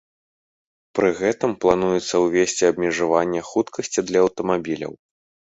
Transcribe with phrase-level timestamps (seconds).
[0.99, 4.93] Пры гэтым плануецца ўвесці абмежаванне хуткасці для аўтамабіляў.